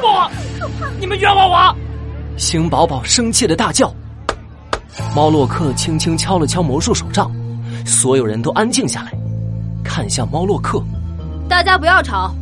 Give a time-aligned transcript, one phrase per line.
[0.00, 0.06] 不，
[0.98, 1.76] 你们冤枉我！
[2.36, 3.92] 星宝宝生气的大叫。
[5.14, 7.30] 猫洛克轻轻敲了敲魔术手杖，
[7.84, 9.12] 所有人都安静下来，
[9.84, 10.82] 看向猫洛克。
[11.48, 12.34] 大家不要吵，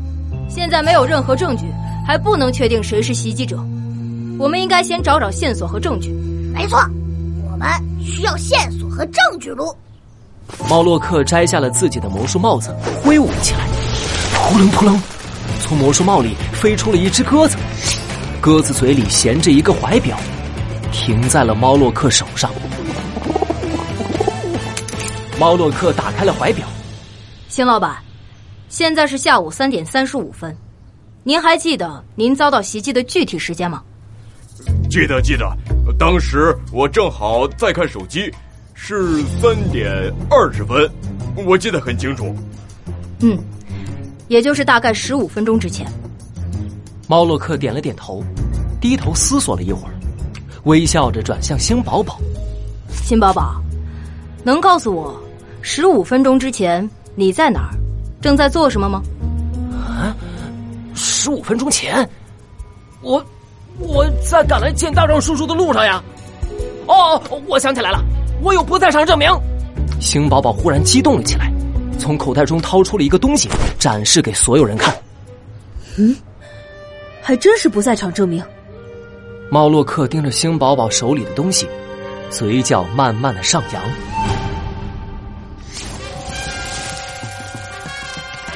[0.49, 1.65] 现在没有任何证据，
[2.07, 3.57] 还不能确定谁是袭击者。
[4.39, 6.11] 我们应该先找找线索和证据。
[6.55, 6.79] 没错，
[7.51, 7.69] 我们
[8.01, 9.75] 需要线索和证据喽。
[10.69, 12.75] 猫洛克摘下了自己的魔术帽子，
[13.05, 13.61] 挥舞了起来。
[14.35, 15.01] 扑棱扑棱，
[15.61, 17.57] 从魔术帽里飞出了一只鸽子，
[18.41, 20.19] 鸽子嘴里衔着一个怀表，
[20.93, 22.51] 停在了猫洛克手上。
[25.39, 26.67] 猫洛克打开了怀表。
[27.49, 27.97] 邢老板，
[28.69, 30.57] 现在是下午三点三十五分，
[31.23, 33.83] 您还记得您遭到袭击的具体时间吗？
[34.91, 35.47] 记得记得，
[35.99, 38.33] 当时我正好在看手机，
[38.75, 39.91] 是三点
[40.31, 40.91] 二十分，
[41.47, 42.35] 我记得很清楚。
[43.21, 43.39] 嗯，
[44.29, 45.87] 也就是大概十五分钟之前。
[47.07, 48.23] 猫洛克点了点头，
[48.81, 49.95] 低头思索了一会儿，
[50.65, 52.19] 微笑着转向星宝宝。
[52.91, 53.61] 星宝宝，
[54.45, 55.19] 能告诉我，
[55.63, 57.75] 十五分钟之前你在哪儿，
[58.21, 59.03] 正在做什么吗？
[59.73, 60.15] 啊，
[60.95, 62.09] 十五分钟前，
[63.03, 63.25] 我。
[63.81, 66.03] 我在赶来见大壮叔叔的路上呀！
[66.89, 68.03] 哦，我想起来了，
[68.43, 69.31] 我有不在场证明。
[70.01, 71.49] 星宝宝忽然激动了起来，
[71.99, 74.95] 从口袋中掏出了一个东西，展示给所有人看。
[75.99, 76.17] 嗯，
[77.21, 78.43] 还真是不在场证明。
[79.51, 81.69] 猫洛克盯着星宝宝手里的东西，
[82.31, 83.83] 嘴角慢慢的上扬。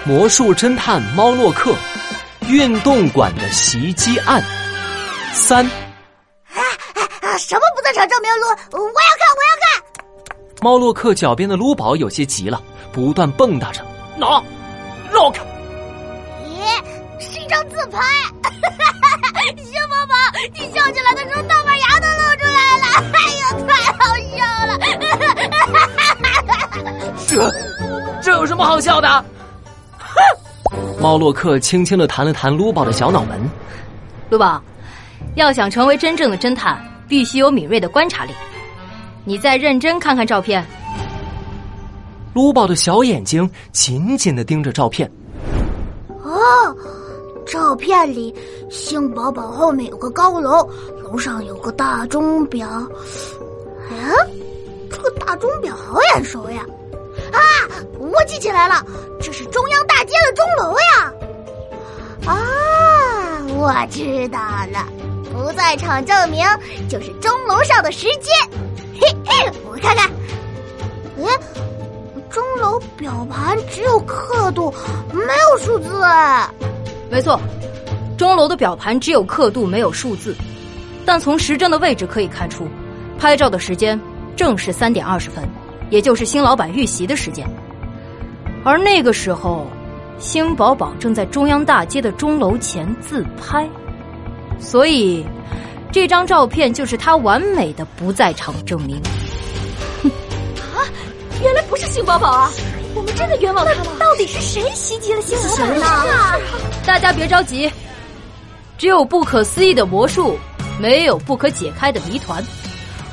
[0.05, 1.75] 魔术侦探猫洛克，
[2.49, 4.43] 运动馆的袭击案。
[5.33, 5.65] 三，
[7.21, 8.31] 啊什么不在场证明？
[8.41, 9.62] 录，我要看，我要看。
[10.63, 13.85] 猫洛克脚边的撸宝有些急了，不断蹦跶着。
[14.17, 14.41] 喏，
[15.13, 15.45] 让我看。
[16.47, 16.63] 咦，
[17.19, 17.99] 是一张自拍。
[19.59, 20.15] 熊宝宝，
[20.55, 22.85] 你笑起来的时候，大板牙都露出来了。
[23.13, 23.99] 哎呦，太好
[24.31, 24.73] 笑了。
[27.27, 27.53] 这，
[28.23, 29.09] 这有什么好笑的？
[29.99, 30.15] 哼！
[31.01, 33.51] 猫洛克轻轻的弹了弹撸宝的小脑门。
[34.31, 34.63] 撸宝。
[35.35, 38.33] 要想成为真正的侦探，必须有敏锐的观察力。
[39.25, 40.65] 你再认真看看照片。
[42.35, 45.11] 卢宝的小眼睛紧紧的盯着照片。
[46.23, 46.77] 哦，
[47.47, 48.35] 照片里
[48.71, 50.67] 星宝宝后面有个高楼，
[51.03, 52.67] 楼上有个大钟表。
[52.69, 52.89] 啊，
[54.91, 56.65] 这个大钟表好眼熟呀！
[57.33, 57.39] 啊，
[57.99, 58.85] 我记起来了，
[59.21, 61.13] 这是中央大街的钟楼呀！
[62.27, 62.35] 啊，
[63.49, 64.39] 我知道
[64.73, 64.89] 了。
[65.33, 66.47] 不在场证明
[66.89, 68.33] 就是钟楼上的时间，
[69.83, 70.09] 看看，
[71.19, 71.27] 哎，
[72.31, 74.73] 钟楼表盘只有刻度，
[75.13, 75.21] 没
[75.51, 75.91] 有数字。
[77.11, 77.39] 没错，
[78.17, 80.35] 钟楼的表盘只有刻度，没有数字。
[81.05, 82.67] 但从时针的位置可以看出，
[83.19, 84.01] 拍照的时间
[84.37, 85.47] 正是三点二十分，
[85.91, 87.45] 也就是新老板遇袭的时间。
[88.65, 89.67] 而那个时候，
[90.19, 93.69] 星宝宝正在中央大街的钟楼前自拍。
[94.61, 95.27] 所以，
[95.91, 99.03] 这张照片就是他完美的不在场证明。
[101.73, 102.51] 不是星宝宝啊！
[102.95, 103.83] 我们真的冤枉他了。
[103.99, 106.39] 到底是谁袭击了星宝宝呢？
[106.85, 107.73] 大家别着急，
[108.77, 110.39] 只有不可思议的魔术，
[110.79, 112.45] 没有不可解开的谜团。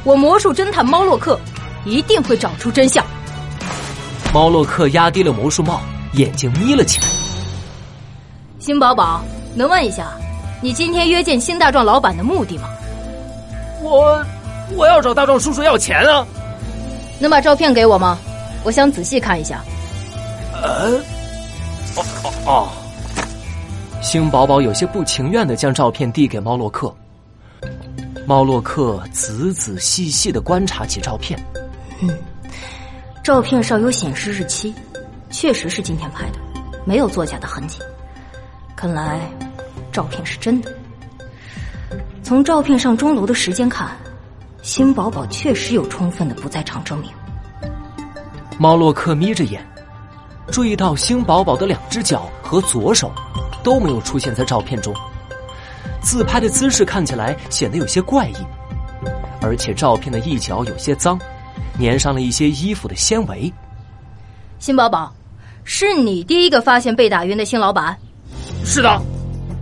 [0.03, 1.39] 我魔术侦探猫洛克
[1.85, 3.01] 一定会找出真相。
[4.33, 5.79] 猫洛克压低了魔术帽，
[6.15, 7.07] 眼睛眯了起来。
[8.59, 9.23] 星宝宝，
[9.55, 10.11] 能问一下？
[10.61, 12.67] 你今天约见新大壮老板的目的吗？
[13.81, 14.21] 我，
[14.75, 16.27] 我要找大壮叔叔要钱啊！
[17.19, 18.19] 能把照片给我吗？
[18.63, 19.61] 我想仔细看一下。
[20.61, 20.97] 呃，
[21.95, 22.69] 哦哦哦！
[24.01, 26.93] 星宝宝有些不情愿的将照片递给猫洛克。
[28.25, 31.39] 猫洛克仔仔细细的观察起照片。
[32.01, 32.09] 嗯，
[33.23, 34.73] 照片上有显示日期，
[35.29, 36.39] 确实是今天拍的，
[36.85, 37.79] 没有作假的痕迹。
[38.75, 39.19] 看来。
[39.91, 40.71] 照片是真的。
[42.21, 43.89] 从照片上钟楼的时间看，
[44.61, 47.09] 星宝宝确实有充分的不在场证明。
[48.61, 49.65] 猫洛克眯着眼，
[50.51, 53.09] 注意到星宝宝的两只脚和左手
[53.63, 54.93] 都没有出现在照片中，
[56.01, 58.35] 自拍的姿势看起来显得有些怪异，
[59.41, 61.17] 而且照片的一角有些脏，
[61.79, 63.49] 粘上了一些衣服的纤维。
[64.59, 65.09] 星宝宝，
[65.63, 67.97] 是你第一个发现被打晕的星老板？
[68.65, 69.01] 是的。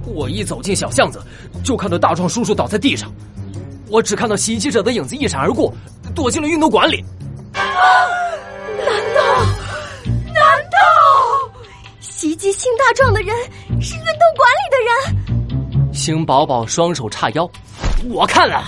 [0.07, 1.21] 我一走进小巷子，
[1.63, 3.13] 就看到大壮叔叔倒在地上。
[3.89, 5.71] 我只看到袭击者的影子一闪而过，
[6.15, 7.05] 躲进了运动馆里。
[7.53, 7.63] 难
[12.37, 13.35] 击星大壮的人
[13.81, 15.93] 是运动馆里的人？
[15.93, 17.49] 星宝宝双手叉腰，
[18.09, 18.65] 我看了，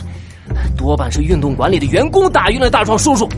[0.76, 3.30] 多半是运动馆里的员工打晕了大壮叔叔，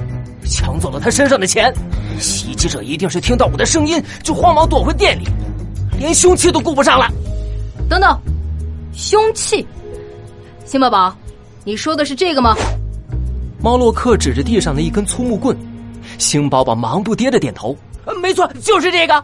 [0.45, 1.73] 抢走了他身上的钱。
[2.17, 5.27] 袭击者一定是听到我的声音就慌忙躲回店里，
[5.99, 7.07] 连凶器都顾不上了。
[7.89, 8.17] 等等，
[8.93, 9.67] 凶器？
[10.63, 11.13] 星宝宝，
[11.65, 12.55] 你说的是这个吗？
[13.59, 15.57] 猫洛克指着地上的一根粗木棍，
[16.17, 17.75] 星宝宝忙不迭的点头
[18.21, 19.21] ：“没错，就是这个。”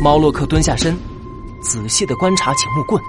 [0.00, 0.96] 猫洛克蹲下身，
[1.62, 3.02] 仔细的观察起木棍。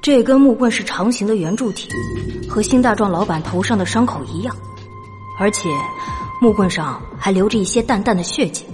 [0.00, 1.88] 这根木棍是长形的圆柱体，
[2.48, 4.56] 和新大壮老板头上的伤口一样，
[5.38, 5.68] 而且
[6.40, 8.66] 木棍上还留着一些淡淡的血迹。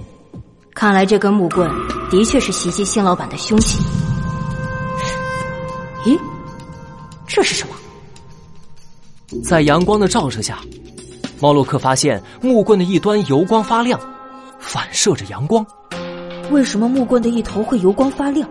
[0.74, 1.70] 看来这根木棍
[2.08, 3.82] 的确是袭击新老板的凶器。
[6.04, 6.18] 咦，
[7.26, 7.74] 这是什么？
[9.42, 10.60] 在阳光的照射下，
[11.40, 14.00] 猫洛克发现木棍的一端油光发亮，
[14.58, 15.66] 反射着阳光。
[16.50, 18.48] 为什么木棍的一头会油光发亮？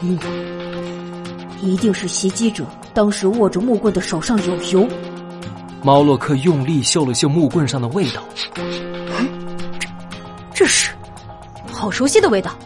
[0.00, 0.18] 嗯。
[1.62, 2.64] 一定是袭击者
[2.94, 4.88] 当时握着木棍的手上有油。
[5.82, 8.22] 猫洛克用力嗅了嗅木棍上的味道，
[8.56, 9.28] 嗯，
[9.78, 9.88] 这
[10.54, 10.90] 这是
[11.70, 12.58] 好熟悉的味道。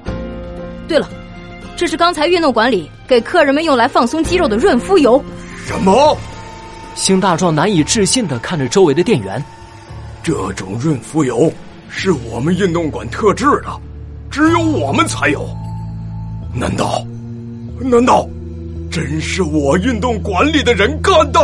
[0.87, 1.09] 对了，
[1.77, 5.21] 这是刚才运动馆里给客人们用来放松肌肉的润肤油。
[5.67, 6.17] 什么？
[6.95, 9.45] 星大壮难以置信的看着周围的店员。
[10.23, 11.53] 这种润肤油
[11.97, 13.81] 是我们运动馆特制的，
[14.29, 15.49] 只有我们才有。
[16.53, 17.07] 难道？
[17.81, 18.29] 难道？
[18.91, 21.41] 真是我运动馆里的人干的！